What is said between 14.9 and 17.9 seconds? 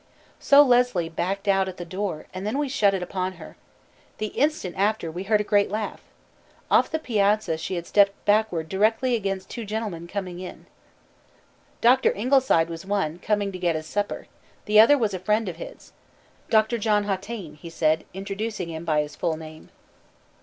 was a friend of his.... 'Doctor John Hautayne,' he